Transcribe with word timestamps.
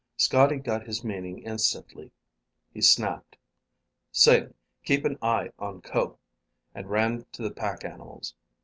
Scotty 0.17 0.55
got 0.55 0.87
his 0.87 1.03
meaning 1.03 1.43
instantly. 1.43 2.11
He 2.73 2.81
snapped, 2.81 3.37
"Sing. 4.11 4.55
Keep 4.83 5.05
an 5.05 5.19
eye 5.21 5.51
on 5.59 5.79
Ko," 5.83 6.17
and 6.73 6.89
ran 6.89 7.27
to 7.33 7.43
the 7.43 7.51
pack 7.51 7.85
animals. 7.85 8.33